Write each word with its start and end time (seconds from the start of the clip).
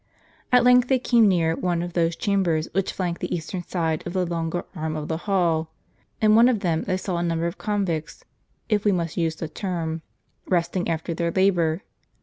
At 0.51 0.63
length 0.63 0.87
they 0.87 0.97
came 0.97 1.27
near 1.27 1.55
one 1.55 1.83
of 1.83 1.93
those 1.93 2.15
chambers 2.15 2.67
which 2.71 2.91
flanked 2.91 3.21
the 3.21 3.31
eastern 3.31 3.61
side 3.61 4.01
of 4.07 4.13
the 4.13 4.25
longer 4.25 4.65
arm 4.75 4.95
of 4.95 5.07
the 5.07 5.17
hall. 5.29 5.69
In 6.19 6.33
one 6.33 6.49
of 6.49 6.61
them 6.61 6.85
they 6.85 6.97
saw 6.97 7.17
a 7.17 7.21
number 7.23 7.45
of 7.45 7.59
convicts 7.59 8.23
(if 8.67 8.83
we 8.83 8.91
must 8.91 9.15
use 9.15 9.35
the 9.35 9.47
term) 9.47 10.01
resting 10.47 10.89
after 10.89 11.13
their 11.13 11.29
labor. 11.31 11.83